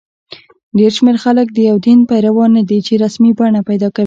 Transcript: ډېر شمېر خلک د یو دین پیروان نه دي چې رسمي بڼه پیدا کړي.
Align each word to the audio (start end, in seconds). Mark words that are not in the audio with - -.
ډېر 0.77 0.91
شمېر 0.97 1.17
خلک 1.23 1.47
د 1.53 1.57
یو 1.69 1.77
دین 1.85 1.99
پیروان 2.11 2.49
نه 2.57 2.63
دي 2.69 2.79
چې 2.87 2.93
رسمي 3.03 3.31
بڼه 3.39 3.61
پیدا 3.69 3.87
کړي. 3.93 3.99